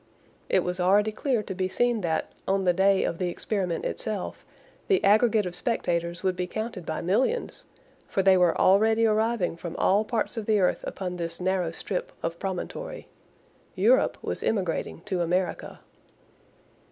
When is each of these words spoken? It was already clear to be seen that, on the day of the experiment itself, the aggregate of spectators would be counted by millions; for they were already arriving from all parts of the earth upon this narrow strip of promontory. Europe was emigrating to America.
It 0.49 0.63
was 0.63 0.79
already 0.79 1.11
clear 1.11 1.43
to 1.43 1.53
be 1.53 1.69
seen 1.69 2.01
that, 2.01 2.31
on 2.47 2.63
the 2.63 2.73
day 2.73 3.03
of 3.03 3.19
the 3.19 3.29
experiment 3.29 3.85
itself, 3.85 4.43
the 4.87 5.03
aggregate 5.03 5.45
of 5.45 5.53
spectators 5.53 6.23
would 6.23 6.35
be 6.35 6.47
counted 6.47 6.87
by 6.87 7.01
millions; 7.01 7.65
for 8.07 8.23
they 8.23 8.35
were 8.35 8.57
already 8.59 9.05
arriving 9.05 9.55
from 9.57 9.75
all 9.75 10.03
parts 10.03 10.37
of 10.37 10.47
the 10.47 10.59
earth 10.59 10.83
upon 10.87 11.17
this 11.17 11.39
narrow 11.39 11.69
strip 11.69 12.11
of 12.23 12.39
promontory. 12.39 13.09
Europe 13.75 14.17
was 14.23 14.41
emigrating 14.41 15.01
to 15.01 15.21
America. 15.21 15.81